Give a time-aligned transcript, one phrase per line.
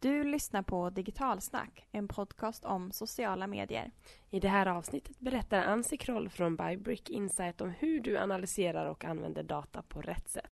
[0.00, 3.90] Du lyssnar på Digitalsnack, en podcast om sociala medier.
[4.30, 9.04] I det här avsnittet berättar Ansi Kroll från Bybrick Insight om hur du analyserar och
[9.04, 10.50] använder data på rätt sätt.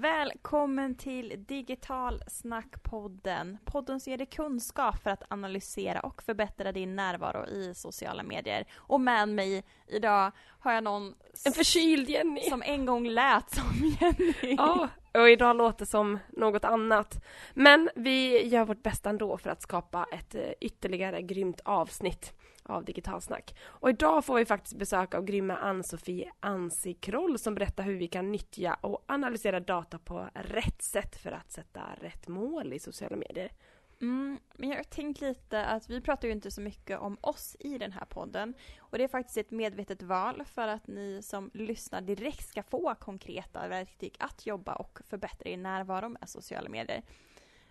[0.00, 3.58] Välkommen till Digital Snackpodden.
[3.64, 8.66] Podden som ger dig kunskap för att analysera och förbättra din närvaro i sociala medier.
[8.76, 11.14] Och med mig idag har jag någon
[11.46, 12.40] En förkyld Jenny!
[12.40, 14.54] som en gång lät som Jenny.
[14.58, 17.24] Ja, och idag låter som något annat.
[17.54, 22.34] Men vi gör vårt bästa ändå för att skapa ett eh, ytterligare grymt avsnitt
[22.66, 23.54] av Digitalsnack.
[23.64, 28.32] Och idag får vi faktiskt besök av grymma Ann-Sofie Ansikroll som berättar hur vi kan
[28.32, 33.52] nyttja och analysera data på rätt sätt för att sätta rätt mål i sociala medier.
[34.00, 37.56] Mm, men jag har tänkt lite att vi pratar ju inte så mycket om oss
[37.60, 38.54] i den här podden.
[38.78, 42.94] Och det är faktiskt ett medvetet val för att ni som lyssnar direkt ska få
[42.94, 47.02] konkreta verktyg att jobba och förbättra er närvaro med sociala medier.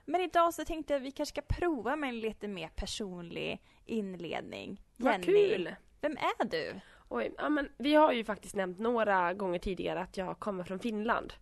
[0.06, 3.62] Men idag så tänkte jag att vi kanske ska prova med en lite mer personlig
[3.86, 4.82] inledning.
[4.98, 5.76] Vad kul!
[6.02, 6.80] vem är du?
[7.10, 10.80] Oj, ja, men vi har ju faktiskt nämnt några gånger tidigare att jag kommer från
[10.80, 11.34] Finland.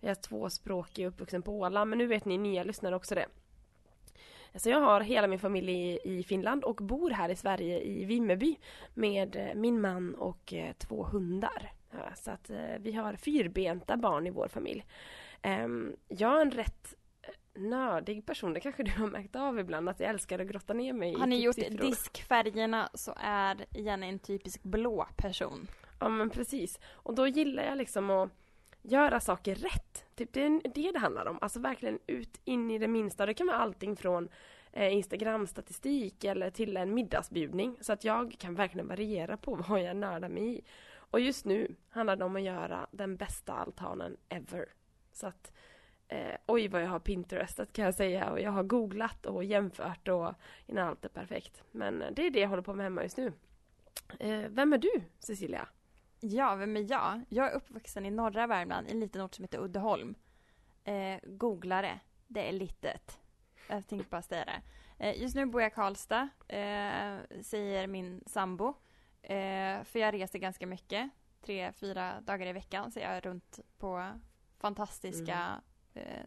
[0.00, 3.26] Jag är tvåspråkig och uppvuxen på Åland, men nu vet ni nya lyssnare också det.
[4.54, 8.56] Så jag har hela min familj i, Finland och bor här i Sverige i Vimmerby
[8.94, 11.72] med eh, min man och eh, två hundar.
[12.14, 14.84] Så att eh, vi har fyrbenta barn i vår familj.
[15.42, 16.94] Ehm, jag är en rätt
[17.56, 20.92] nördig person, det kanske du har märkt av ibland, att jag älskar att grotta ner
[20.92, 25.68] mig Har ni gjort diskfärgerna så är Jenny en typisk blå person.
[26.00, 26.78] Ja men precis.
[26.92, 28.30] Och då gillar jag liksom att
[28.82, 30.04] göra saker rätt.
[30.14, 31.38] Typ det är det det handlar om.
[31.40, 33.26] Alltså verkligen ut in i det minsta.
[33.26, 34.28] Det kan vara allting från
[34.72, 37.78] eh, Instagram-statistik eller till en middagsbjudning.
[37.80, 40.60] Så att jag kan verkligen variera på vad jag nördar mig i.
[41.10, 44.68] Och just nu handlar det om att göra den bästa altanen ever.
[45.12, 45.52] Så att
[46.08, 50.08] eh, oj vad jag har Pinterestat kan jag säga och jag har googlat och jämfört
[50.08, 50.34] och
[50.66, 51.62] innan allt är perfekt.
[51.70, 53.32] Men eh, det är det jag håller på med hemma just nu.
[54.18, 55.68] Eh, vem är du Cecilia?
[56.20, 57.20] Ja, vem är jag?
[57.28, 60.14] Jag är uppvuxen i norra Värmland, i en liten ort som heter Uddeholm.
[60.84, 63.18] Eh, googlare, det är litet.
[63.68, 64.62] Jag tänkte bara säga det.
[64.98, 68.74] Eh, just nu bor jag i Karlstad, eh, säger min sambo.
[69.22, 71.10] Eh, för jag reser ganska mycket.
[71.40, 74.20] Tre, fyra dagar i veckan så jag är runt på
[74.58, 75.75] fantastiska eh,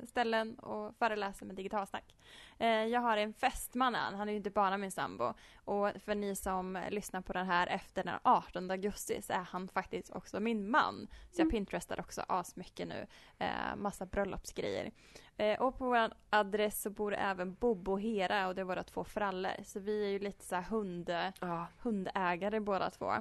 [0.07, 2.15] ställen och föreläser med digitalsnack.
[2.57, 5.33] Eh, jag har en fästman han är ju inte bara min sambo.
[5.65, 9.67] Och för ni som lyssnar på den här efter den 18 augusti så är han
[9.67, 11.07] faktiskt också min man.
[11.31, 11.51] Så jag Mm.
[11.51, 13.07] pinterestar också asmycket nu.
[13.39, 14.91] Eh, massa bröllopsgrejer.
[15.37, 18.83] Eh, och på vår adress så bor även Bobo och Hera och det är våra
[18.83, 19.63] två frallor.
[19.63, 21.09] Så vi är ju lite så hund,
[21.39, 23.13] Ja, hundägare båda två.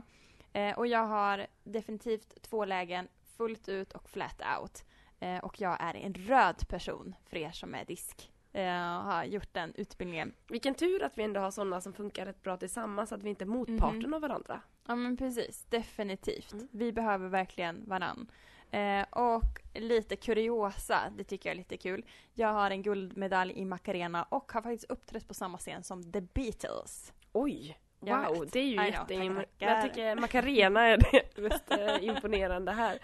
[0.52, 4.84] Eh, och jag har definitivt två lägen, fullt ut och flat out.
[5.20, 8.32] Eh, och jag är en röd person för er som är disk.
[8.52, 10.32] Eh, har gjort den utbildningen.
[10.48, 13.30] Vilken tur att vi ändå har sådana som funkar rätt bra tillsammans, så att vi
[13.30, 14.14] inte är motparten Mhm.
[14.14, 14.60] av varandra.
[14.86, 16.52] Ja men precis, definitivt.
[16.52, 16.68] Mm.
[16.72, 18.30] Vi behöver verkligen varann.
[18.70, 22.04] Eh, och lite kuriosa, det tycker jag är lite kul.
[22.34, 26.20] Jag har en guldmedalj i Macarena och har faktiskt uppträtt på samma scen som The
[26.20, 27.12] Beatles.
[27.32, 27.78] Oj!
[28.00, 28.52] Jag Wow, vet.
[28.52, 29.74] det är ju I know, jätteim- tackar, tackar.
[29.74, 32.98] Jag tycker Macarena är det mest eh, imponerande här.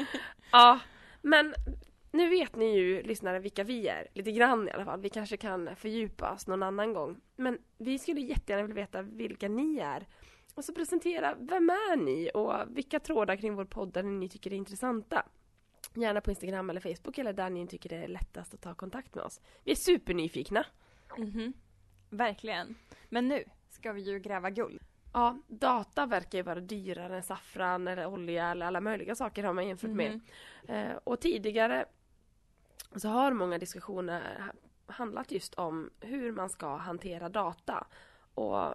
[0.52, 0.78] Ja,
[1.22, 1.54] men
[2.12, 5.00] nu vet ni ju lyssnare vilka vi är, lite grann i alla fall.
[5.00, 7.20] Vi kanske kan fördjupa oss någon annan gång.
[7.36, 10.06] Men vi skulle jättegärna vilja veta vilka ni är.
[10.54, 14.52] Och så presentera, vem är ni och vilka trådar kring vår podd där ni tycker
[14.52, 15.26] är intressanta?
[15.94, 19.14] Gärna på Instagram eller Facebook eller där ni tycker det är lättast att ta kontakt
[19.14, 19.40] med oss.
[19.64, 20.66] Vi är supernyfikna.
[21.18, 21.52] Mhm.
[22.10, 22.74] Verkligen.
[23.08, 24.82] Men nu ska vi ju gräva guld.
[25.12, 29.52] Ja, data verkar ju vara dyrare än saffran eller olja eller alla möjliga saker har
[29.52, 30.20] man jämfört med.
[30.68, 30.74] Mhm.
[30.76, 31.84] Eh, och tidigare
[32.96, 37.86] så har många diskussioner ha- handlat just om hur man ska hantera data.
[38.34, 38.74] Och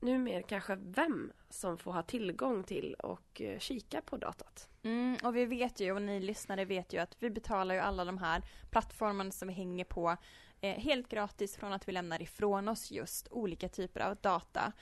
[0.00, 4.68] numera kanske vem som får ha tillgång till och eh, kika på datat.
[4.82, 8.04] Mm, och vi vet ju, och ni lyssnare vet ju att vi betalar ju alla
[8.04, 10.16] de här plattformarna som vi hänger på
[10.60, 14.72] eh, helt gratis från att vi lämnar ifrån oss just olika typer av data.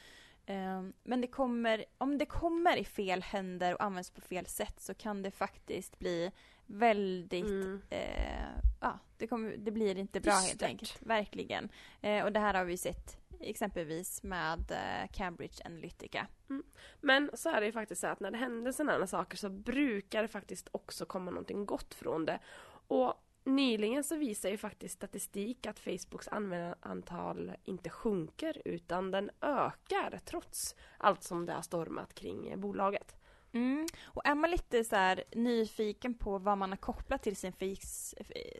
[0.46, 4.80] Eh, men det kommer, om det kommer i fel händer och används på fel sätt
[4.80, 6.30] så kan det faktiskt bli
[6.66, 7.82] väldigt Mm.
[7.90, 8.48] eh,
[8.80, 10.68] ja, det, kommer, det blir inte bra helt Dystert.
[10.68, 10.98] enkelt.
[11.02, 11.68] Verkligen.
[12.00, 16.26] Eh, och det här har vi sett exempelvis med eh, Cambridge Analytica.
[17.00, 19.48] Men så är det ju faktiskt så att när det händer sådana här saker så
[19.50, 22.38] brukar det faktiskt också komma någonting gott från det.
[22.88, 23.14] Och
[23.46, 30.74] nyligen så visar ju faktiskt statistik att Facebooks användarantal inte sjunker utan den ökar trots
[30.98, 33.16] allt som det har stormat kring bolaget.
[33.52, 33.86] Mm.
[34.04, 37.52] Och är man lite så här nyfiken på vad man har kopplat till sin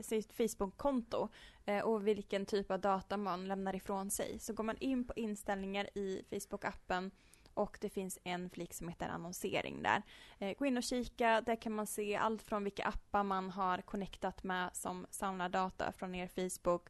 [0.01, 1.29] sitt Facebook-konto
[1.65, 5.13] eh, och vilken typ av data man lämnar ifrån sig så går man in på
[5.17, 7.11] inställningar i Facebook-appen
[7.57, 10.03] och det finns en flik som heter annonsering där.
[10.39, 13.79] Eh, gå in och kika, där kan man se allt från vilka appar man har
[13.79, 16.89] connectat med som samlar data från er Facebook,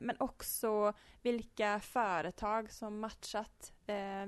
[0.00, 0.92] men också
[1.22, 4.26] vilka företag som matchat, eh,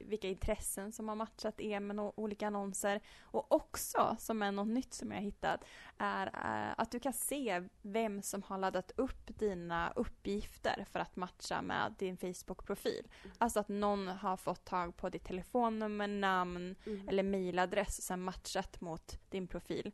[0.00, 4.94] vilka intressen som har matchat er med olika annonser och också, som är något nytt
[4.94, 5.64] som jag har hittat,
[5.98, 11.16] är eh, att du kan se vem som har laddat upp dina uppgifter för att
[11.16, 13.06] matcha med din Facebook-profil.
[13.38, 17.08] Alltså att någon har fått tag på ditt telefonnummer, namn mm.
[17.08, 19.92] eller mailadress och sen matchat mot din profil.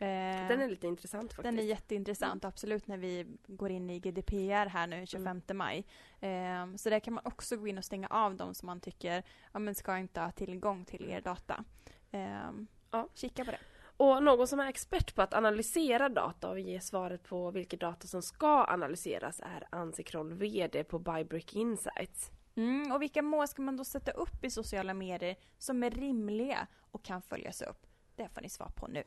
[0.00, 1.42] Eh, den är lite intressant faktiskt.
[1.42, 2.48] Den är jätteintressant, mm.
[2.48, 5.58] absolut när vi går in i GDPR här nu 25 mm.
[5.58, 5.86] maj.
[6.20, 9.22] Eh, så där kan man också gå in och stänga av de som man tycker
[9.52, 11.64] ja, men ska inte ha tillgång till er data.
[12.10, 12.50] Eh,
[12.90, 13.08] ja.
[13.14, 13.58] Kika på det.
[13.96, 18.06] Och någon som är expert på att analysera data och ge svaret på vilket data
[18.06, 22.30] som ska analyseras är Ansi Kroll, VD på Bybrick Insights.
[22.54, 26.66] Mm, och vilka mål ska man då sätta upp i sociala medier som är rimliga
[26.90, 27.86] och kan följas upp?
[28.16, 29.02] Det får ni svar på nu.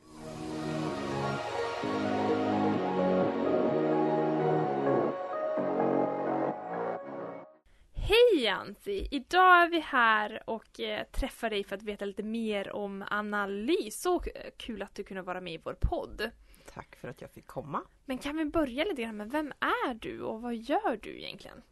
[8.06, 9.08] Hej Ansi!
[9.10, 14.00] Idag är vi här och eh, träffar dig för att veta lite mer om analys.
[14.00, 14.22] Så
[14.56, 16.30] kul att du kunde vara med i vår podd.
[16.74, 17.82] Tack för att jag fick komma.
[18.04, 21.62] Men kan vi börja lite grann med vem är du och vad gör du egentligen?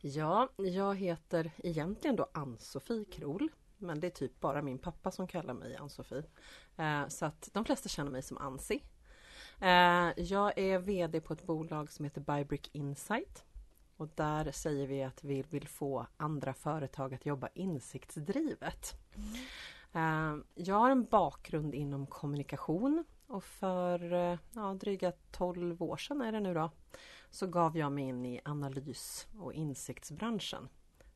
[0.00, 3.48] Ja, jag heter egentligen då Ann-Sofie Krol.
[3.78, 6.22] Men det är typ bara min pappa som kallar mig Ann-Sofie.
[6.76, 8.82] Eh, så att de flesta känner mig som Ansi.
[9.60, 13.45] Eh, jag är VD på ett bolag som heter Bybrick Insight.
[13.96, 18.94] Och där säger vi att vi vill få andra företag att jobba insiktsdrivet.
[19.14, 20.44] Mm.
[20.54, 26.40] Jag har en bakgrund inom kommunikation och för ja, dryga 12 år sedan är det
[26.40, 26.70] nu då
[27.30, 30.68] så gav jag mig in i analys och insiktsbranschen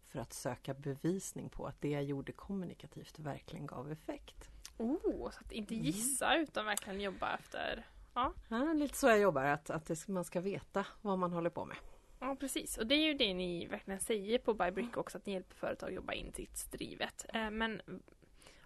[0.07, 4.51] för att söka bevisning på att det jag gjorde kommunikativt verkligen gav effekt.
[4.79, 5.87] Oh, så att inte mm.
[5.87, 6.43] gissa mm.
[6.43, 7.87] utan verkligen jobba efter...
[8.15, 8.33] Ja.
[8.49, 11.65] ja, lite så jag jobbar, att, att det, man ska veta vad man håller på
[11.65, 11.77] med.
[12.21, 15.33] Ja precis och det är ju det ni verkligen säger på Bybrick också att ni
[15.33, 17.27] hjälper företag att jobba insiktsdrivet.
[17.35, 17.83] Eh, men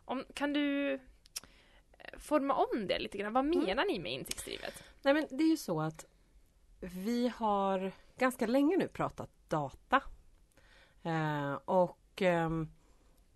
[0.05, 3.33] om, kan du eh, forma om det lite grann?
[3.33, 3.65] Vad mm.
[3.65, 4.83] menar ni med insiktsdrivet?
[5.03, 6.07] Nej men det är ju så att
[6.81, 10.03] vi har ganska länge nu pratat data.
[11.03, 12.51] Eh, och eh,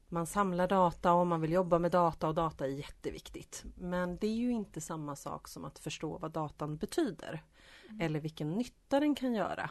[0.08, 3.64] man samlar data och man vill jobba med data och data är jätteviktigt.
[3.74, 7.44] Men det är ju inte samma sak som att förstå vad datan betyder.
[7.88, 8.00] Mm.
[8.00, 9.70] Eller vilken nytta den kan göra.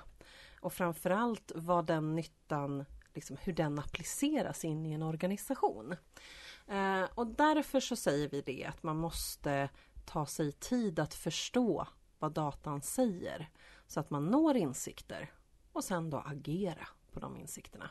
[0.67, 5.95] Och framförallt vad den nyttan, liksom, hur den appliceras in i en organisation.
[6.67, 9.69] Eh, och därför så säger vi det att man måste
[10.05, 11.87] ta sig tid att förstå
[12.19, 13.49] vad datan säger.
[13.87, 15.31] Så att man når insikter
[15.73, 17.89] och sen då agera på de insikterna.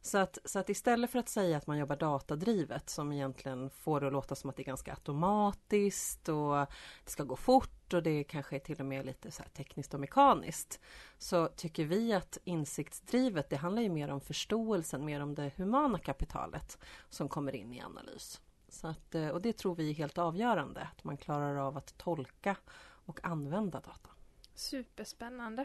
[0.00, 4.00] Så att, så att istället för att säga att man jobbar datadrivet som egentligen får
[4.00, 6.56] det att låta som att det är ganska automatiskt och
[7.04, 10.00] det ska gå fort och det kanske är till och med lite så tekniskt och
[10.00, 10.80] mekaniskt.
[11.18, 15.98] Så tycker vi att insiktsdrivet det handlar ju mer om förståelsen, mer om det humana
[15.98, 16.78] kapitalet
[17.08, 18.40] som kommer in i analys.
[18.68, 21.98] Så att, eh, och det tror vi är helt avgörande, att man klarar av att
[21.98, 24.10] tolka och använda data.
[24.54, 25.64] Superspännande.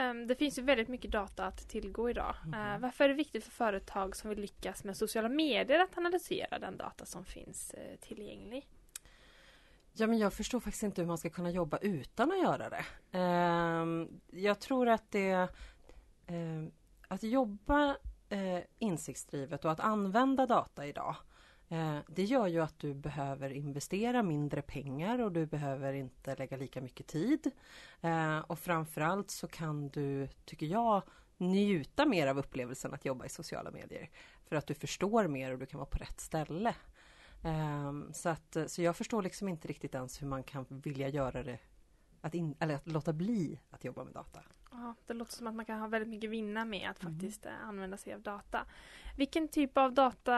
[0.00, 2.34] Um, det finns ju väldigt mycket data att tillgå idag.
[2.46, 2.80] Mm.
[2.80, 6.76] Varför är det viktigt för företag som vill lyckas med sociala medier att analysera den
[6.76, 8.68] data som finns uh, tillgänglig?
[9.92, 12.84] Ja, men jag förstår faktiskt inte hur man ska kunna jobba utan att göra det.
[13.18, 15.48] Ehm, jag tror att det...
[16.26, 16.70] Ehm,
[17.08, 17.96] att jobba
[18.28, 21.16] eh, insiktsdrivet och att använda data idag
[21.72, 26.56] Eh, det gör ju att du behöver investera mindre pengar och du behöver inte lägga
[26.56, 27.50] lika mycket tid.
[28.00, 31.02] Eh, och framförallt så kan du, tycker jag,
[31.36, 34.10] njuta mer av upplevelsen att jobba i sociala medier.
[34.48, 36.74] För att du förstår mer och du kan vara på rätt ställe.
[37.42, 41.42] Ehm, så, att, så jag förstår liksom inte riktigt ens hur man kan vilja göra
[41.42, 41.58] det,
[42.20, 44.42] att in, eller att låta bli att jobba med data.
[44.70, 47.12] Ja, det låter som att man kan ha väldigt mycket vinna med att mm.
[47.12, 47.68] faktiskt mm.
[47.68, 48.66] använda sig av data.
[49.16, 50.34] Vilken typ av data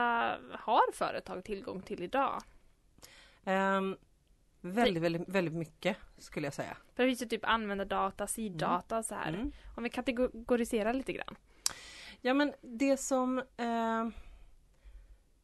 [0.51, 2.41] har företag tillgång till idag?
[3.43, 3.97] Um,
[4.61, 6.77] väldigt, väldigt, väldigt mycket skulle jag säga.
[6.95, 9.29] För det finns ju typ användardata, siddata och så här.
[9.29, 9.51] Mm.
[9.77, 11.35] Om vi kategoriserar lite grann.
[12.21, 14.07] Ja men det som eh,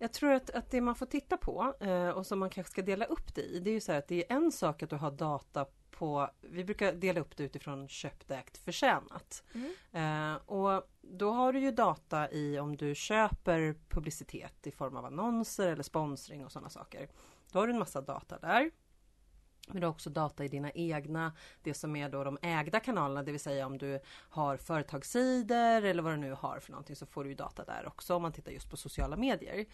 [0.01, 2.81] Jag tror att, att det man får titta på eh, och som man kanske ska
[2.81, 4.89] dela upp det i Det är ju så här att det är en sak att
[4.89, 9.43] du har data på, vi brukar dela upp det utifrån köpt, ägt, förtjänat.
[9.53, 9.73] Mm.
[9.91, 15.05] Eh, och då har du ju data i om du köper publicitet i form av
[15.05, 17.09] annonser eller sponsring och sådana saker.
[17.51, 18.71] Då har du en massa data där.
[19.67, 23.23] Men du har också data i dina egna, det som är då de ägda kanalerna,
[23.23, 23.99] det vill säga om du
[24.29, 27.87] har företagssidor eller vad du nu har för någonting så får du ju data där
[27.87, 29.65] också om man tittar just på sociala medier.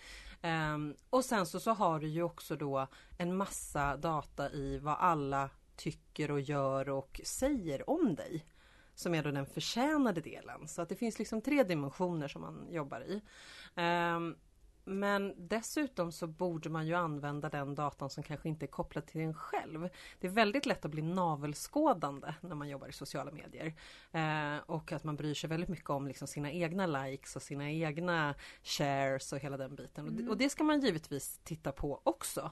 [0.43, 4.95] Um, och sen så, så har du ju också då en massa data i vad
[4.99, 8.45] alla tycker och gör och säger om dig.
[8.95, 10.67] Som är då den förtjänade delen.
[10.67, 13.21] Så att det finns liksom tre dimensioner som man jobbar i.
[13.81, 14.35] Um,
[14.87, 19.21] men dessutom så borde man ju använda den datan som kanske inte är kopplad till
[19.21, 19.89] en själv.
[20.19, 23.73] Det är väldigt lätt att bli navelskådande när man jobbar i sociala medier.
[24.11, 27.71] Eh, och att man bryr sig väldigt mycket om liksom sina egna likes och sina
[27.71, 30.05] egna shares och hela den biten.
[30.05, 32.51] Och, det, och det ska man givetvis titta på också.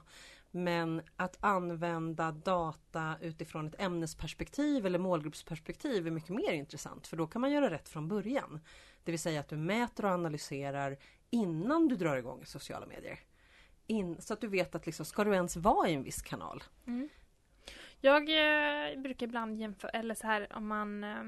[0.50, 7.26] Men att använda data utifrån ett ämnesperspektiv eller målgruppsperspektiv är mycket mer intressant för då
[7.26, 8.60] kan man göra rätt från början.
[9.04, 10.96] Det vill säga att du mäter och analyserar
[11.30, 13.18] innan du drar igång sociala medier.
[13.86, 16.62] In, så att du vet att liksom, ska du ens vara i en viss kanal?
[18.00, 21.22] Jag eh, brukar ibland jämföra, eller så här om man eh,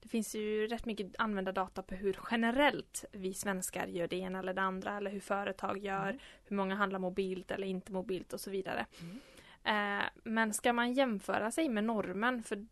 [0.00, 4.54] Det finns ju rätt mycket användardata på hur generellt vi svenskar gör det ena eller
[4.54, 6.18] det andra eller hur företag gör, Mm.
[6.44, 8.86] hur många handlar mobilt eller inte mobilt och så vidare.
[9.00, 9.20] Mm.
[9.64, 12.66] Eh, men ska man jämföra sig med normen, för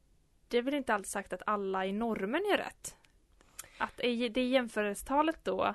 [0.49, 2.97] det är väl inte alltid sagt att alla i normen gör rätt?
[3.79, 5.75] Att är det jämförelsetalet då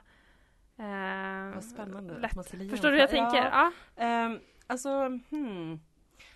[0.80, 2.20] eh, Vad spännande.
[2.20, 2.48] lätt.
[2.70, 3.38] Förstår du hur jag tänker?
[3.38, 3.72] Ja.
[3.96, 4.04] Ja.
[4.04, 4.90] Ehm, alltså,
[5.30, 5.80] hmm.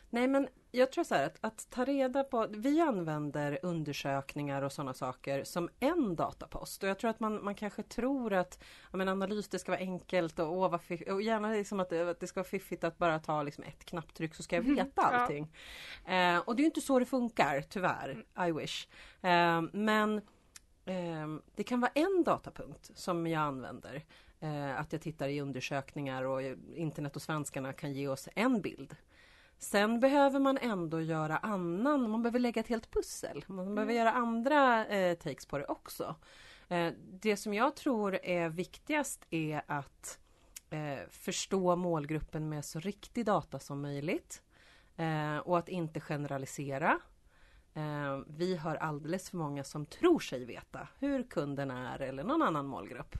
[0.09, 4.71] Nej men jag tror så här att, att ta reda på, vi använder undersökningar och
[4.71, 8.97] sådana saker som en datapost och jag tror att man, man kanske tror att ja,
[8.97, 10.79] men analys det ska vara enkelt och, åh,
[11.11, 13.85] och gärna liksom att, det, att det ska vara fiffigt att bara ta liksom ett
[13.85, 15.01] knapptryck så ska jag Mhm, veta ja.
[15.03, 15.53] allting.
[16.05, 18.87] Eh, och det är ju inte så det funkar tyvärr, I wish.
[19.21, 20.21] Eh, men
[21.55, 24.05] det kan vara en datapunkt som jag använder.
[24.39, 26.41] Eh, att jag tittar i undersökningar och
[26.75, 28.95] internet och svenskarna kan ge oss en bild.
[29.57, 33.45] Sen behöver man ändå göra annan, man behöver lägga ett helt pussel.
[33.47, 36.15] Man behöver göra andra eh, takes på det också.
[36.67, 40.19] Eh, det som jag tror är viktigast är att
[41.09, 44.41] förstå målgruppen med så riktig data som möjligt.
[45.43, 46.99] Och att inte generalisera.
[47.79, 52.41] Eh, vi har alldeles för många som tror sig veta hur kunden är eller någon
[52.41, 53.15] annan målgrupp.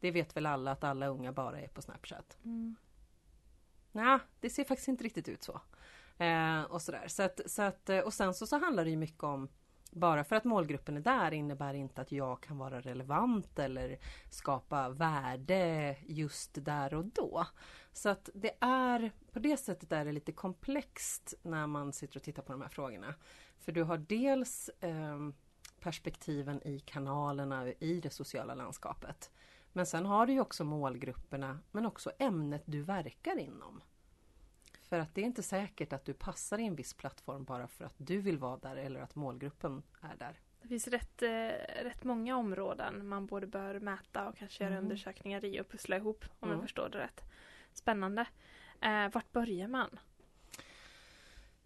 [0.00, 2.38] Det vet väl alla att alla unga bara är på Snapchat.
[2.44, 2.76] Mm.
[3.92, 5.60] Nej, det ser faktiskt inte riktigt ut så.
[6.18, 7.08] Eh, och sådär.
[7.08, 9.48] Så att, så att, eh, och sen så, så handlar det ju mycket om
[9.90, 13.98] bara för att målgruppen är där innebär inte att jag kan vara relevant eller
[14.30, 17.46] skapa värde just där och då.
[17.92, 22.22] Så att det är på det sättet är det lite komplext när man sitter och
[22.22, 23.14] tittar på de här frågorna.
[23.62, 25.18] För du har dels eh,
[25.80, 29.30] perspektiven i kanalerna i det sociala landskapet.
[29.72, 33.82] Men sen har du också målgrupperna men också ämnet du verkar inom.
[34.82, 37.84] För att det är inte säkert att du passar i en viss plattform bara för
[37.84, 40.40] att du vill vara där eller att målgruppen är där.
[40.62, 41.28] Det finns rätt, eh,
[41.84, 44.84] rätt många områden man både bör mäta och kanske göra Mm.
[44.84, 46.62] undersökningar i och pussla ihop om jag Mm.
[46.62, 47.24] förstår det rätt.
[47.72, 48.26] Spännande.
[48.80, 49.98] Eh, vart börjar man?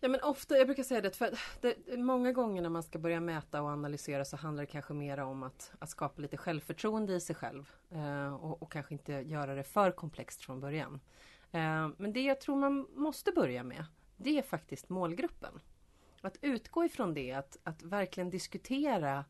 [0.01, 3.21] Ja men ofta, jag brukar säga det, för det, många gånger när man ska börja
[3.21, 7.21] mäta och analysera så handlar det kanske mer om att, att skapa lite självförtroende i
[7.21, 7.71] sig själv.
[7.91, 11.01] Eh, och, och kanske inte göra det för komplext från början.
[11.51, 13.85] Eh, men det jag tror man måste börja med,
[14.17, 15.61] det är faktiskt målgruppen.
[16.21, 19.25] Att utgå ifrån det, att, att verkligen diskutera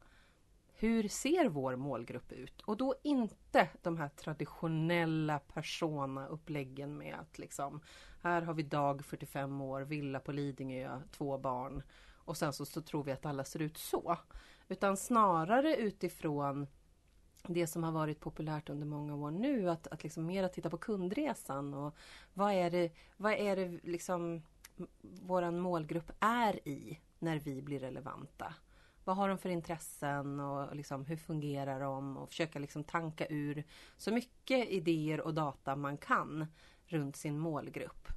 [0.79, 2.61] hur ser vår målgrupp ut?
[2.61, 7.81] Och då inte de här traditionella persona-uppläggen med att liksom
[8.27, 11.83] här har vi Dag 45 år, villa på Lidingö, två barn.
[12.15, 14.19] Och sen så, så tror vi att alla ser ut så.
[14.69, 16.67] Utan snarare utifrån
[17.43, 20.79] det som har varit populärt under många år nu, att, att liksom mer titta på
[20.79, 21.97] kundresan och
[22.35, 24.43] vad är det, vad är det liksom
[25.01, 28.55] våran målgrupp är i när vi blir relevanta.
[29.05, 33.65] Vad har de för intressen och liksom hur fungerar de och försöka liksom tanka ur
[33.97, 36.47] så mycket idéer och data man kan
[36.87, 38.16] runt sin målgrupp.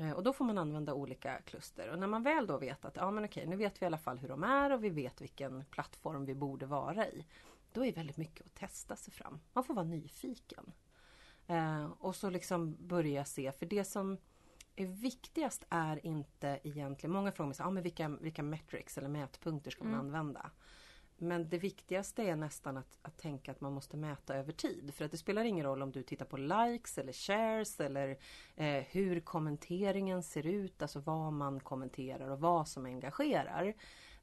[0.00, 1.90] Eh, Och då får man använda olika kluster.
[1.90, 3.98] Och när man väl då vet att ja men okej, nu vet vi i alla
[3.98, 7.26] fall hur de är och vi vet vilken plattform vi borde vara i.
[7.72, 9.40] Då är väldigt mycket att testa sig fram.
[9.52, 10.72] Man får vara nyfiken.
[11.46, 14.16] Eh, och så liksom börja se, för det som
[14.76, 19.08] är viktigast är inte egentligen, många frågar mig så, ah, men vilka, vilka metrics eller
[19.08, 20.06] mätpunkter ska man Mm.
[20.06, 20.50] använda?
[21.20, 24.94] Men det viktigaste är nästan att, att tänka att man måste mäta över tid.
[24.94, 28.18] För att det spelar ingen roll om du tittar på likes eller shares eller
[28.56, 33.74] eh, hur kommenteringen ser ut, alltså vad man kommenterar och vad som engagerar.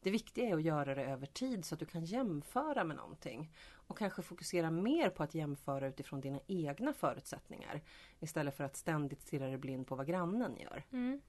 [0.01, 3.51] Det viktiga är att göra det över tid så att du kan jämföra med någonting.
[3.74, 7.82] Och kanske fokusera mer på att jämföra utifrån dina egna förutsättningar.
[8.20, 10.84] Istället för att ständigt stirra dig blind på vad grannen gör.
[10.92, 11.22] Mm.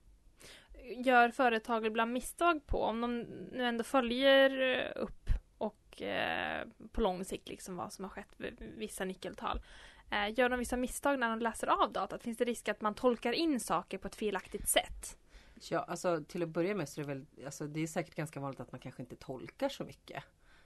[0.96, 3.20] Gör företag ibland misstag på, om de
[3.52, 5.30] nu ändå följer upp
[5.98, 9.60] och eh, på lång sikt liksom vad som har skett vid vissa nyckeltal.
[10.10, 12.22] Eh, gör de vissa misstag när de läser av datat?
[12.22, 15.18] Finns det risk att man tolkar in saker på ett felaktigt sätt?
[15.70, 18.40] Ja, alltså till att börja med så är det väl, alltså det är säkert ganska
[18.40, 20.24] vanligt att man kanske inte tolkar så mycket.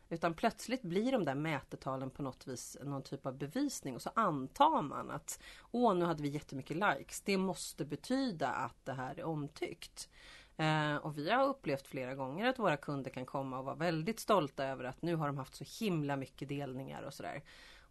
[0.09, 4.11] Utan plötsligt blir de där mätetalen på något vis någon typ av bevisning och så
[4.15, 7.21] antar man att Åh, nu hade vi jättemycket likes.
[7.21, 10.09] Det måste betyda att det här är omtyckt.
[10.56, 14.21] Eh, och vi har upplevt flera gånger att våra kunder kan komma och vara väldigt
[14.21, 17.42] stolta över att nu har de haft så himla mycket delningar och sådär.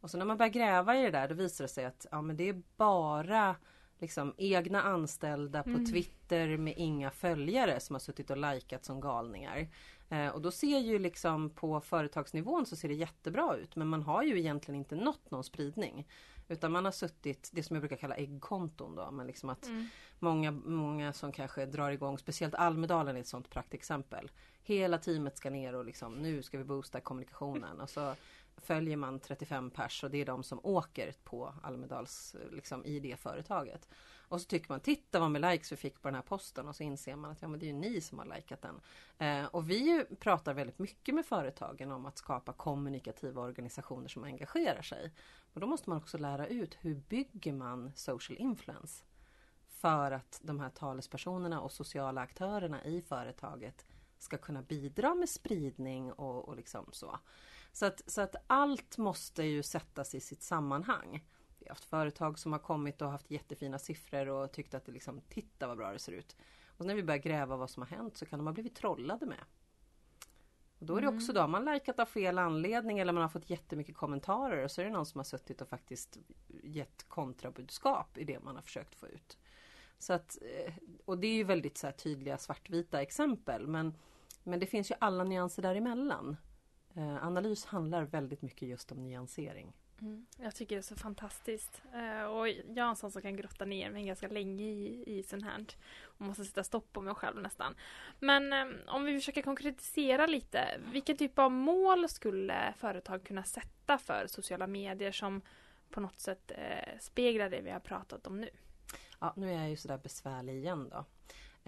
[0.02, 2.22] Och så när man börjar gräva i det där då visar det sig att ja,
[2.22, 3.56] men det är bara
[4.00, 5.86] liksom egna anställda på Mm.
[5.86, 9.68] Twitter med inga följare som har suttit och likat som galningar.
[10.10, 14.02] Eh, och då ser ju liksom på företagsnivån så ser det jättebra ut men man
[14.04, 16.08] har ju egentligen inte nått någon spridning.
[16.48, 19.88] Utan man har suttit, det som jag brukar kalla äggkonton då, men liksom att Mm
[20.22, 24.32] många, många som kanske drar igång, speciellt Almedalen är ett sånt praktexempel.
[24.64, 28.16] Hela teamet ska ner och liksom, nu ska vi boosta kommunikationen och så
[28.58, 33.20] följer man 35 pers och det är de som åker på Almedals, liksom i det
[33.20, 33.88] företaget.
[34.32, 36.76] Och så tycker man, titta vad med likes vi fick på den här posten och
[36.76, 38.82] så inser man att ja, men det är ju ni som har likat den.
[39.18, 44.82] Eh, och vi pratar väldigt mycket med företagen om att skapa kommunikativa organisationer som engagerar
[44.82, 45.12] sig.
[45.54, 49.04] Och då måste man också lära ut hur bygger man social influence?
[49.82, 53.86] För att de här talespersonerna och sociala aktörerna i företaget
[54.18, 57.20] ska kunna bidra med spridning och, och liksom så.
[57.72, 61.26] Så att, så att allt måste ju sättas i sitt sammanhang.
[61.60, 64.92] Vi har haft företag som har kommit och haft jättefina siffror och tyckt att det
[64.92, 66.36] liksom, titta vad bra det ser ut.
[66.78, 69.26] Och när vi börjar gräva vad som har hänt så kan de ha blivit trollade
[69.26, 69.44] med.
[70.80, 73.50] Och då är det också då, man likat av fel anledning eller man har fått
[73.50, 76.18] jättemycket kommentarer och så är det någon som har suttit och faktiskt
[76.64, 79.38] gett kontrabudskap i det man har försökt få ut.
[80.02, 80.74] Så att, eh,
[81.06, 83.94] och det är ju väldigt så här tydliga svartvita exempel men,
[84.44, 86.38] men det finns ju alla nyanser däremellan.
[86.96, 89.74] Eh, analys handlar väldigt mycket just om nyansering.
[90.02, 90.26] Mm.
[90.40, 91.82] Jag tycker det är så fantastiskt.
[91.94, 95.24] Eh, och jag är en sån som kan grotta ner mig ganska länge i, i
[95.24, 95.66] sånt här.
[96.04, 97.76] Och måste sätta stopp på mig själv nästan.
[98.20, 100.80] Men eh, om vi försöker konkretisera lite.
[100.92, 105.42] Vilken typ av mål skulle företag kunna sätta för sociala medier som
[105.90, 108.50] på något sätt eh, speglar det vi har pratat om nu?
[109.22, 110.98] Ja, nu är jag ju sådär besvärlig igen då.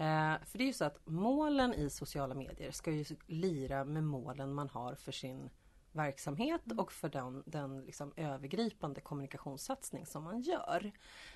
[0.04, 4.04] Eh, för det är ju så att målen i sociala medier ska ju lira med
[4.04, 5.50] målen man har för sin
[5.92, 10.92] verksamhet och för den, den liksom övergripande kommunikationssatsning som man gör.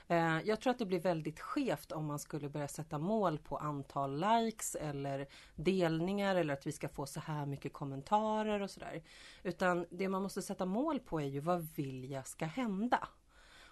[0.07, 3.57] Eh, jag tror att det blir väldigt skevt om man skulle börja sätta mål på
[3.57, 9.03] antal likes eller delningar eller att vi ska få så här mycket kommentarer och sådär.
[9.43, 13.09] Utan det man måste sätta mål på är ju vad vill jag ska hända?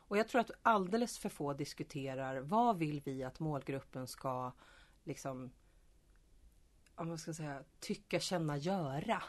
[0.08, 4.52] Och jag tror att alldeles för få diskuterar vad vill vi att målgruppen ska
[5.04, 5.50] liksom
[6.96, 9.22] om man ska säga, tycka, känna, göra.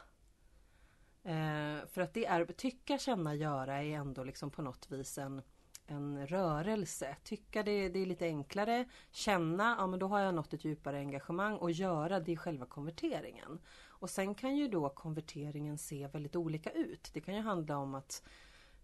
[1.23, 5.41] Eh, för att det är, tycka, känna, göra är ändå liksom på något vis en,
[5.85, 7.15] en rörelse.
[7.23, 8.85] Tycka det, det är lite enklare.
[9.11, 11.57] Känna, ja men då har jag nått ett djupare engagemang.
[11.57, 13.59] Och göra, det är själva konverteringen.
[13.85, 17.09] Och sen kan ju då konverteringen se väldigt olika ut.
[17.13, 18.27] Det kan ju handla om att eh,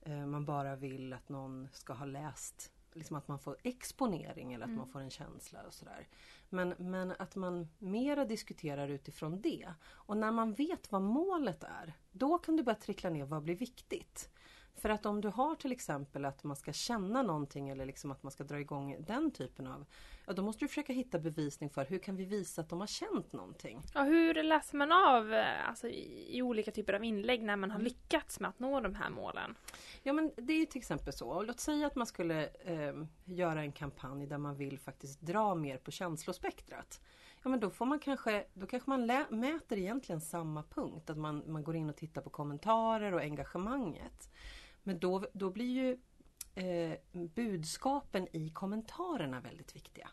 [0.05, 4.71] man bara vill att någon ska ha läst Liksom att man får exponering eller att
[4.71, 6.07] man får en känsla och sådär.
[6.49, 9.73] Men, men att man mera diskuterar utifrån det.
[9.83, 13.55] Och när man vet vad målet är, då kan du börja trickla ner vad blir
[13.55, 14.29] viktigt.
[14.75, 18.23] För att om du har till exempel att man ska känna någonting eller liksom att
[18.23, 19.85] man ska dra igång den typen av
[20.25, 22.87] Ja då måste du försöka hitta bevisning för hur kan vi visa att de har
[22.87, 23.81] känt någonting.
[23.93, 27.71] Ja, hur läser man av eh, alltså, i, i olika typer av inlägg när man
[27.71, 29.55] har lyckats med att nå de här målen?
[30.03, 31.41] Ja men det är till exempel så.
[31.43, 32.93] Låt säga att man skulle eh,
[33.25, 37.01] göra en kampanj där man vill faktiskt dra mer på känslospektrat.
[37.43, 41.09] Ja men då får man kanske, då kanske man lä- mäter egentligen samma punkt.
[41.09, 44.29] Att man, man går in och tittar på kommentarer och engagemanget.
[44.83, 45.97] Men då, då blir ju
[46.63, 50.09] eh, budskapen i kommentarerna väldigt viktiga.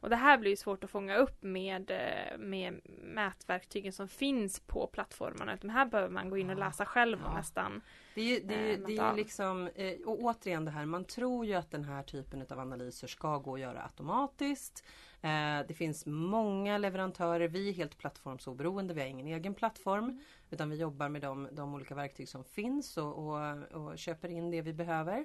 [0.00, 4.86] Och det här blir svårt att fånga upp med, eh, med mätverktygen som finns på
[4.86, 5.54] plattformarna.
[5.54, 7.36] Utan här behöver man gå in och läsa själv och Ja.
[7.36, 7.80] nästan
[8.14, 10.70] Det är ju, det är, ju- Eh, det är ju liksom, eh, och återigen det
[10.70, 14.84] här, man tror ju att den här typen av analyser ska gå att göra automatiskt.
[15.20, 15.30] Eh,
[15.68, 20.20] Det finns många leverantörer, vi är helt plattformsoberoende, vi har ingen egen plattform.
[20.50, 24.50] Utan vi jobbar med de, de olika verktyg som finns och, och, och köper in
[24.50, 25.18] det vi behöver.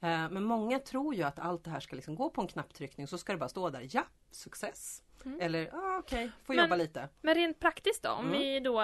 [0.00, 3.06] Eh, Men många tror ju att allt det här ska liksom gå på en knapptryckning
[3.06, 5.02] så ska det bara stå där, ja, success.
[5.24, 5.40] Mm.
[5.40, 7.08] Eller, ah, okej, får Men- jobba lite.
[7.20, 8.38] Men rent praktiskt då, om Mm.
[8.38, 8.80] vi då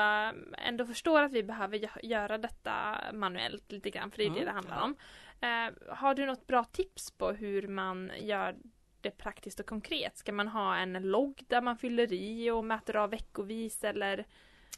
[0.59, 4.41] ändå förstår att vi behöver gö- göra detta manuellt lite grann, för det är det
[4.41, 4.83] Mm, det handlar ja.
[4.85, 4.97] om.
[5.41, 8.57] Eh, har du något bra tips på hur man gör
[9.01, 10.17] det praktiskt och konkret?
[10.17, 14.27] Ska man ha en logg där man fyller i och mäter av veckovis eller?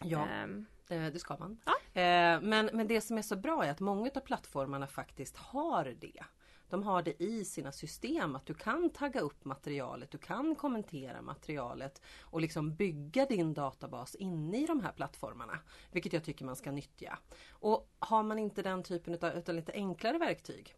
[0.02, 0.26] Ja.
[0.26, 1.60] ehm, Eh, Det ska man.
[1.64, 2.00] Ja.
[2.00, 5.94] Eh, Men, men det som är så bra är att många av plattformarna faktiskt har
[6.00, 6.24] det.
[6.68, 11.22] De har det i sina system att du kan tagga upp materialet, du kan kommentera
[11.22, 15.58] materialet och liksom bygga din databas inne i de här plattformarna.
[15.90, 17.18] Vilket jag tycker man ska nyttja.
[17.50, 20.74] Och har man inte den typen av utan lite enklare verktyg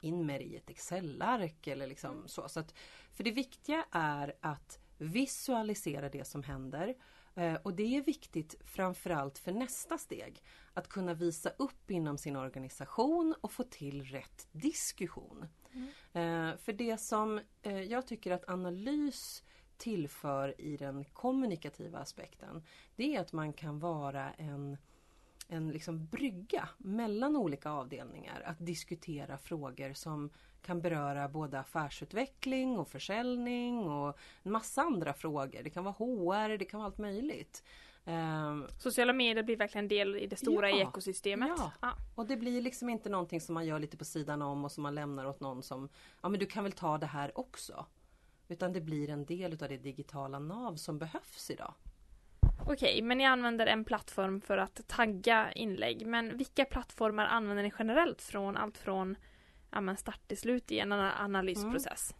[0.00, 2.48] in med det i ett Excel-ark eller liksom så.
[2.48, 2.74] så att,
[3.12, 6.94] för det viktiga är att visualisera det som händer.
[7.34, 10.42] Eh, Och det är viktigt framförallt för nästa steg.
[10.74, 15.46] Att kunna visa upp inom sin organisation och få till rätt diskussion.
[16.12, 19.42] Eh, För det som eh, jag tycker att analys
[19.76, 22.62] tillför i den kommunikativa aspekten.
[22.96, 24.76] Det är att man kan vara en
[25.52, 30.30] en liksom brygga mellan olika avdelningar att diskutera frågor som
[30.62, 35.60] kan beröra både affärsutveckling och försäljning och en massa andra frågor.
[35.62, 37.62] Det kan vara HR, det kan vara allt möjligt.
[38.04, 40.88] Ehm, sociala medier blir verkligen del i det stora Ja.
[40.88, 41.50] ekosystemet.
[41.58, 41.72] Ja.
[41.82, 41.92] Ja.
[42.14, 44.82] och det blir liksom inte någonting som man gör lite på sidan om och som
[44.82, 45.88] man lämnar åt någon som
[46.22, 47.86] Ja men du kan väl ta det här också.
[48.48, 51.74] Utan det blir en del utav det digitala nav som behövs idag.
[52.66, 56.06] Okej, men ni använder en plattform för att tagga inlägg.
[56.06, 59.16] Men vilka plattformar använder ni generellt från allt från
[59.70, 61.24] ja, men start till slut i en analysprocess?
[61.24, 62.14] analysprocess?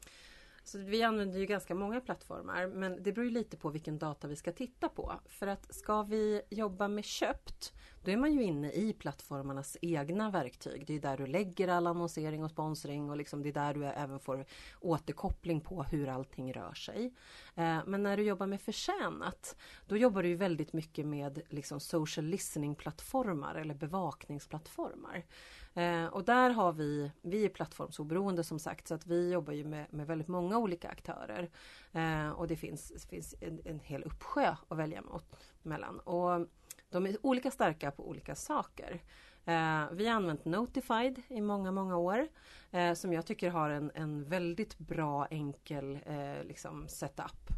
[0.64, 4.28] Så vi använder ju ganska många plattformar men det beror ju lite på vilken data
[4.28, 5.20] vi ska titta på.
[5.26, 7.72] För att ska vi jobba med köpt
[8.05, 10.87] då är man ju inne i plattformarnas egna verktyg.
[10.87, 13.85] Det är där du lägger all annonsering och sponsring och liksom det är där du
[13.85, 14.45] även får
[14.81, 17.15] återkoppling på hur allting rör sig.
[17.55, 21.81] Eh, men när du jobbar med förtjänat då jobbar du ju väldigt mycket med liksom
[21.81, 25.25] social listening plattformar eller bevakningsplattformar.
[25.75, 29.65] Eh, och där har vi, vi är plattformsoberoende som sagt så att vi jobbar ju
[29.65, 31.51] med, med väldigt många olika aktörer.
[31.93, 36.01] Eh, och det finns, finns en, en hel uppsjö att välja mot, mellan.
[36.01, 36.47] Och
[36.92, 39.02] de är olika starka på olika saker.
[39.44, 42.28] Eh, vi har använt Notified i många, många år.
[42.70, 47.50] Eh, som jag tycker har en, en väldigt bra enkel eh, liksom setup.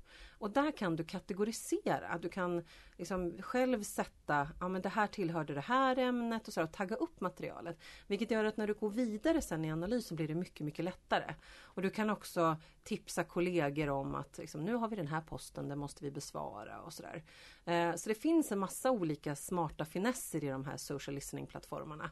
[0.45, 2.19] Och där kan du kategorisera.
[2.19, 2.65] Du kan
[2.97, 6.97] liksom själv sätta, ja men det här tillhörde det här ämnet och så och tagga
[6.97, 7.79] upp materialet.
[8.07, 11.35] Vilket gör att när du går vidare sen i analysen blir det mycket, mycket lättare.
[11.61, 15.69] Och du kan också tipsa kollegor om att liksom, nu har vi den här posten,
[15.69, 17.25] den måste vi besvara och sådär.
[17.65, 22.11] Eh, så det finns en massa olika smarta finesser i de här social listening plattformarna.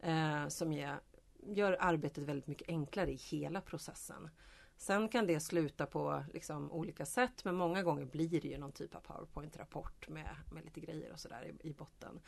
[0.00, 1.00] Eh, som ger,
[1.46, 4.30] gör arbetet väldigt mycket enklare i hela processen.
[4.76, 8.72] Sen kan det sluta på liksom olika sätt men många gånger blir det ju någon
[8.72, 12.20] typ av PowerPoint-rapport med, med lite grejer och sådär i, i botten.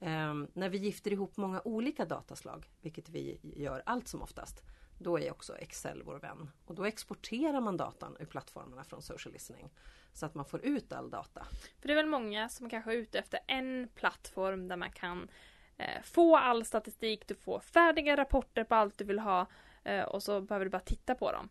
[0.00, 4.62] Ehm, när vi gifter ihop många olika dataslag, vilket vi gör allt som oftast,
[4.98, 6.50] då är också Excel vår vän.
[6.64, 9.70] Och då exporterar man datan ur plattformarna från social listening.
[10.12, 11.46] Så att man får ut all data.
[11.80, 15.28] För det är väl många som kanske är ute efter en plattform där man kan
[15.76, 19.46] eh, få all statistik, du får färdiga rapporter på allt du vill ha
[19.84, 21.48] eh, och så behöver du bara titta på dem.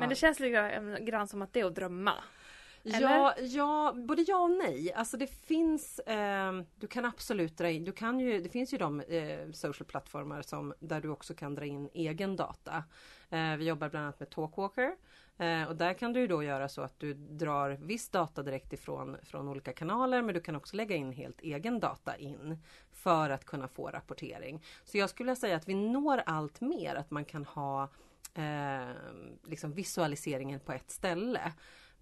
[0.00, 2.14] Men det känns lite grann, grann som att det är att drömma.
[2.82, 4.92] Ja, ja, både ja och nej.
[4.92, 8.78] Alltså det finns, eh, du kan absolut dra in, du kan ju, det finns ju
[8.78, 12.84] de eh, social plattformar som, där du också kan dra in egen data.
[13.30, 14.96] Eh, vi jobbar bland annat med Talkwalker.
[15.38, 19.16] Eh, och där kan du då göra så att du drar viss data direkt ifrån
[19.22, 22.58] från olika kanaler men du kan också lägga in helt egen data in
[22.92, 24.64] för att kunna få rapportering.
[24.84, 27.88] Så jag skulle säga att vi når allt mer att man kan ha
[28.34, 28.94] eh,
[29.44, 31.52] liksom visualiseringen på ett ställe.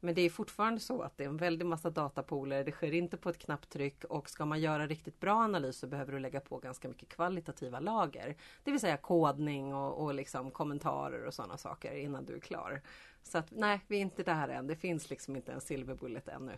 [0.01, 2.65] Men det är fortfarande så att det är en väldig massa datapooler.
[2.65, 6.13] Det sker inte på ett knapptryck och ska man göra riktigt bra analys så behöver
[6.13, 8.37] du lägga på ganska mycket kvalitativa lager.
[8.65, 12.83] Det vill säga kodning och, och liksom kommentarer och sådana saker innan du är klar.
[13.23, 14.67] Så att nej, vi är inte där än.
[14.67, 16.57] Det finns liksom inte en silverbullet ännu.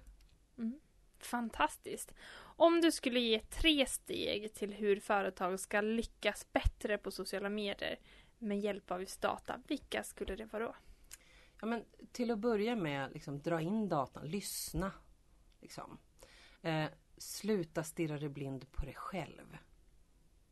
[0.58, 0.80] Mm.
[1.18, 2.14] Fantastiskt.
[2.40, 7.98] Om du skulle ge tre steg till hur företag ska lyckas bättre på sociala medier
[8.40, 10.74] med hjälp av just data, vilka skulle det vara då?
[11.60, 14.92] Ja, men till att börja med, liksom, dra in datan, lyssna.
[15.60, 15.98] Liksom.
[16.62, 19.56] Eh, sluta stirra dig blind på dig själv.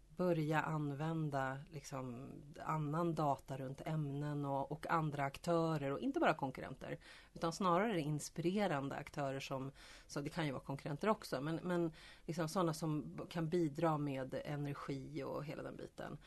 [0.08, 2.32] Börja använda liksom,
[2.64, 6.98] annan data runt ämnen och, och andra aktörer och inte bara konkurrenter.
[7.34, 9.72] Utan snarare inspirerande aktörer som,
[10.06, 11.92] så det kan ju vara konkurrenter också, men, men
[12.26, 16.18] liksom sådana som kan bidra med energi och hela den biten.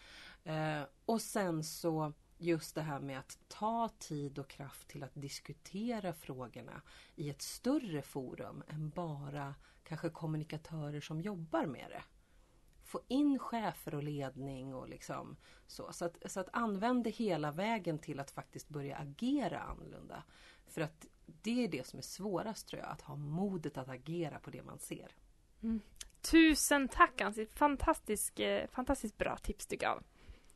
[0.44, 5.12] Eh, och sen så just det här med att ta tid och kraft till att
[5.14, 6.82] diskutera frågorna
[7.16, 12.04] i ett större forum än bara kanske kommunikatörer som jobbar med det.
[12.84, 15.94] Få in chefer och ledning och liksom så.
[15.94, 20.24] Så att, så att använd det hela vägen till att faktiskt börja agera annorlunda.
[20.68, 24.40] För att det är det som är svårast tror jag, att ha modet att agera
[24.40, 25.12] på det man ser.
[25.64, 25.82] Mm.
[26.22, 27.46] Tusen tack Ansi!
[27.46, 30.04] Fantastisk, eh, fantastiskt bra tips tycker jag.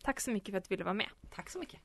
[0.05, 1.09] Tack så mycket för att du ville vara med.
[1.29, 1.79] Tack så mycket!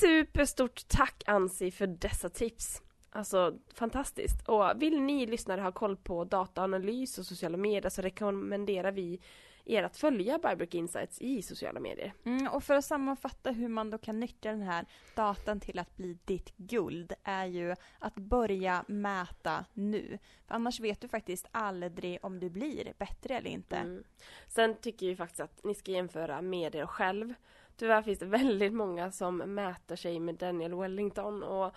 [0.00, 2.82] Superstort tack Ansi för dessa tips.
[3.10, 4.48] Alltså fantastiskt.
[4.48, 9.20] Och vill ni lyssnare ha koll på dataanalys och sociala medier så rekommenderar vi
[9.68, 12.12] er att följa Bybrook Insights i sociala medier.
[12.24, 15.96] Mm, och för att sammanfatta hur man då kan nyttja den här datan till att
[15.96, 20.18] bli ditt guld är ju att börja mäta nu.
[20.46, 23.76] För annars vet du faktiskt aldrig om du blir bättre eller inte.
[23.76, 24.04] Mm.
[24.48, 27.34] Sen tycker jag faktiskt att ni ska jämföra med er själv.
[27.76, 31.74] Tyvärr finns det väldigt många som mäter sig med Daniel Wellington och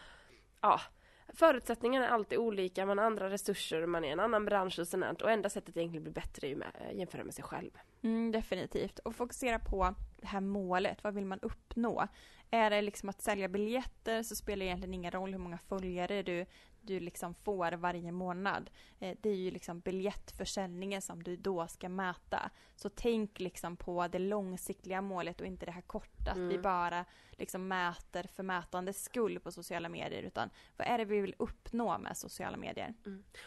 [0.62, 0.82] ja,
[1.34, 4.88] förutsättningarna är alltid olika, man har andra resurser, man är i en annan bransch och
[4.88, 7.72] sånt och enda sättet att egentligen bli bättre är ju eh, jämföra med sig själv.
[8.02, 9.00] Mm, definitivt.
[9.00, 11.04] Och fokusera på det här målet.
[11.04, 12.08] Vad vill man uppnå?
[12.52, 16.24] Är det liksom att sälja biljetter så spelar det egentligen ingen roll hur många följare
[16.24, 16.46] du,
[16.82, 18.70] du liksom får varje månad.
[19.00, 22.50] Eh, det är ju liksom biljettförsäljningen som du då ska mäta.
[22.76, 26.32] Så tänk liksom på det långsiktiga målet och inte det här korta.
[26.32, 26.62] Att vi Mm.
[26.62, 30.24] bara liksom mäter för mätandets skull på sociala medier.
[30.24, 32.94] Utan vad är det vi vill uppnå med sociala medier?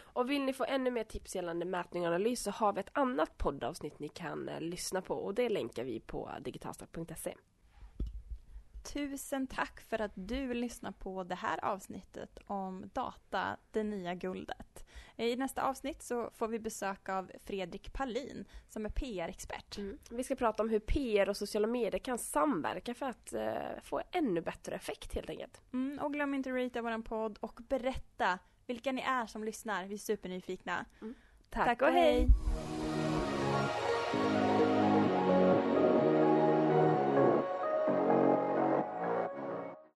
[0.00, 2.90] Och vill ni få ännu mer tips gällande mätning och analys så har vi ett
[2.98, 7.34] annat poddavsnitt ni kan eh, lyssna på och det länkar vi på digitalstart.se.
[8.92, 14.86] Tusen tack för att du lyssnar på det här avsnittet om data, det nya guldet.
[15.16, 19.78] I nästa avsnitt så får vi besök av Fredrik Palin som är PR-expert.
[19.78, 19.98] Mm.
[20.10, 24.02] Vi ska prata om hur PR och sociala medier kan samverka för att eh, få
[24.10, 25.60] ännu bättre effekt helt enkelt.
[25.72, 29.86] Mm, och glöm inte att ratea vår podd och berätta vilka ni är som lyssnar.
[29.86, 30.84] Vi är supernyfikna.
[31.50, 32.02] Tack, och hej.
[32.02, 33.03] hej.